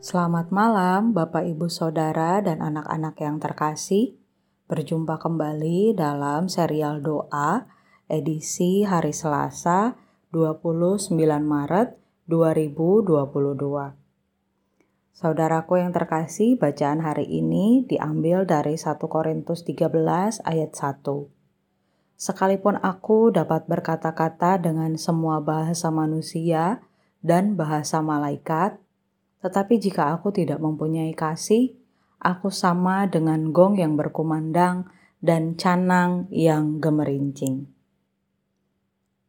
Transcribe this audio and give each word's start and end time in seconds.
Selamat 0.00 0.48
malam, 0.48 1.12
Bapak, 1.12 1.44
Ibu, 1.44 1.68
Saudara, 1.68 2.40
dan 2.40 2.64
anak-anak 2.64 3.20
yang 3.20 3.36
terkasih. 3.36 4.16
Berjumpa 4.64 5.20
kembali 5.20 5.92
dalam 5.92 6.48
serial 6.48 7.04
doa 7.04 7.68
edisi 8.08 8.80
hari 8.80 9.12
Selasa 9.12 10.00
29 10.32 11.12
Maret 11.44 12.00
2022. 12.32 15.12
Saudaraku 15.12 15.76
yang 15.76 15.92
terkasih, 15.92 16.56
bacaan 16.56 17.04
hari 17.04 17.28
ini 17.28 17.84
diambil 17.84 18.48
dari 18.48 18.80
1 18.80 18.96
Korintus 19.04 19.68
13 19.68 20.40
ayat 20.48 20.72
1. 20.72 21.28
Sekalipun 22.16 22.80
aku 22.80 23.36
dapat 23.36 23.68
berkata-kata 23.68 24.64
dengan 24.64 24.96
semua 24.96 25.44
bahasa 25.44 25.92
manusia 25.92 26.80
dan 27.20 27.52
bahasa 27.52 28.00
malaikat, 28.00 28.80
tetapi 29.40 29.80
jika 29.80 30.12
aku 30.12 30.32
tidak 30.32 30.60
mempunyai 30.60 31.16
kasih, 31.16 31.72
aku 32.20 32.52
sama 32.52 33.08
dengan 33.08 33.48
gong 33.52 33.80
yang 33.80 33.96
berkumandang 33.96 34.84
dan 35.20 35.56
canang 35.56 36.28
yang 36.28 36.80
gemerincing. 36.80 37.68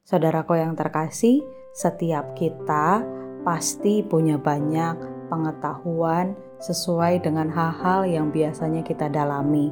Saudaraku 0.03 0.59
yang 0.59 0.75
terkasih, 0.75 1.39
setiap 1.71 2.35
kita 2.35 2.99
pasti 3.47 4.03
punya 4.03 4.35
banyak 4.35 4.99
pengetahuan 5.31 6.35
sesuai 6.59 7.23
dengan 7.23 7.47
hal-hal 7.47 8.03
yang 8.03 8.27
biasanya 8.27 8.83
kita 8.83 9.07
dalami, 9.07 9.71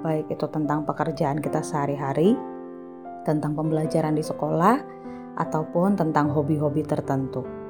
baik 0.00 0.32
itu 0.32 0.48
tentang 0.48 0.88
pekerjaan 0.88 1.38
kita 1.44 1.60
sehari-hari, 1.60 2.32
tentang 3.28 3.52
pembelajaran 3.52 4.16
di 4.16 4.24
sekolah, 4.24 4.80
ataupun 5.36 6.00
tentang 6.00 6.32
hobi-hobi 6.32 6.80
tertentu. 6.80 7.65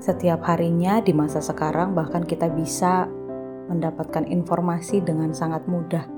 Setiap 0.00 0.40
harinya 0.48 1.04
di 1.04 1.12
masa 1.12 1.44
sekarang 1.44 1.92
bahkan 1.92 2.24
kita 2.24 2.48
bisa 2.48 3.04
mendapatkan 3.68 4.24
informasi 4.24 5.04
dengan 5.04 5.36
sangat 5.36 5.68
mudah. 5.68 6.08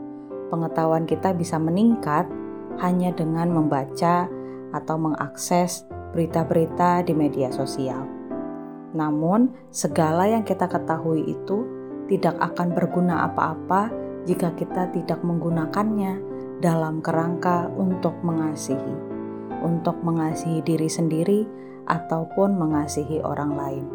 Pengetahuan 0.55 1.03
kita 1.03 1.35
bisa 1.35 1.59
meningkat 1.59 2.31
hanya 2.79 3.11
dengan 3.11 3.51
membaca 3.51 4.31
atau 4.71 4.97
mengakses 4.97 5.83
berita-berita 6.15 7.03
di 7.03 7.13
media 7.13 7.51
sosial. 7.51 8.07
Namun, 8.95 9.51
segala 9.75 10.31
yang 10.31 10.47
kita 10.47 10.71
ketahui 10.71 11.27
itu 11.27 11.67
tidak 12.07 12.39
akan 12.39 12.77
berguna 12.77 13.27
apa-apa 13.27 13.91
jika 14.29 14.55
kita 14.55 14.95
tidak 14.95 15.19
menggunakannya 15.27 16.23
dalam 16.63 17.03
kerangka 17.03 17.67
untuk 17.75 18.15
mengasihi, 18.23 19.12
untuk 19.63 20.03
mengasihi 20.03 20.61
diri 20.67 20.91
sendiri 20.91 21.47
ataupun 21.87 22.59
mengasihi 22.59 23.23
orang 23.23 23.55
lain. 23.55 23.87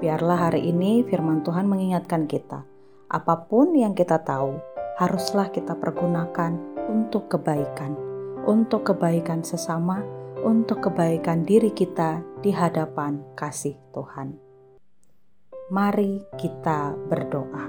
Biarlah 0.00 0.50
hari 0.50 0.72
ini 0.72 1.04
firman 1.04 1.44
Tuhan 1.44 1.68
mengingatkan 1.68 2.24
kita, 2.24 2.64
apa 3.08 3.34
pun 3.48 3.74
yang 3.74 3.92
kita 3.92 4.20
tahu, 4.22 4.58
haruslah 5.00 5.52
kita 5.52 5.76
pergunakan 5.76 6.56
untuk 6.88 7.28
kebaikan, 7.28 7.94
untuk 8.48 8.88
kebaikan 8.88 9.44
sesama, 9.44 10.00
untuk 10.42 10.86
kebaikan 10.86 11.42
diri 11.42 11.74
kita 11.74 12.22
di 12.40 12.54
hadapan 12.54 13.20
kasih 13.34 13.74
Tuhan. 13.90 14.38
Mari 15.68 16.24
kita 16.38 16.96
berdoa. 17.10 17.66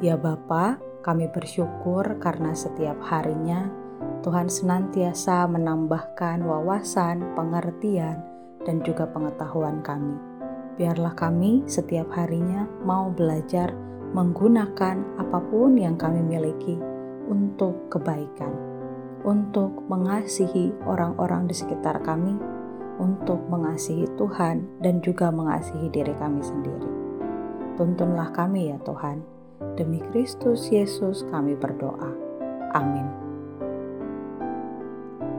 Ya 0.00 0.14
Bapa, 0.16 0.78
kami 1.02 1.28
bersyukur 1.32 2.20
karena 2.22 2.54
setiap 2.54 3.00
harinya 3.08 3.68
Tuhan 4.24 4.48
senantiasa 4.48 5.48
menambahkan 5.50 6.44
wawasan, 6.44 7.22
pengertian, 7.34 8.20
dan 8.66 8.82
juga 8.82 9.06
pengetahuan 9.10 9.80
kami. 9.80 10.16
Biarlah 10.76 11.16
kami 11.16 11.64
setiap 11.64 12.12
harinya 12.12 12.68
mau 12.84 13.08
belajar 13.08 13.72
menggunakan 14.12 14.96
apa 15.16 15.38
pun 15.48 15.76
yang 15.76 15.96
kami 15.96 16.20
miliki 16.20 16.76
untuk 17.26 17.88
kebaikan, 17.88 18.52
untuk 19.24 19.72
mengasihi 19.88 20.70
orang-orang 20.84 21.48
di 21.48 21.54
sekitar 21.56 22.00
kami, 22.04 22.36
untuk 23.00 23.40
mengasihi 23.48 24.08
Tuhan, 24.16 24.68
dan 24.80 25.00
juga 25.00 25.32
mengasihi 25.32 25.88
diri 25.90 26.14
kami 26.16 26.40
sendiri. 26.44 26.90
Tuntunlah 27.76 28.32
kami, 28.32 28.72
ya 28.72 28.78
Tuhan. 28.84 29.20
Demi 29.76 30.00
Kristus 30.12 30.68
Yesus, 30.72 31.24
kami 31.28 31.56
berdoa. 31.56 32.12
Amin. 32.72 33.25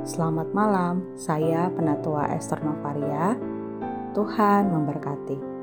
Selamat 0.07 0.47
malam, 0.55 1.03
saya 1.19 1.67
Penatua 1.67 2.31
Esther 2.31 2.63
Novaria. 2.63 3.35
Tuhan 4.15 4.71
memberkati. 4.71 5.56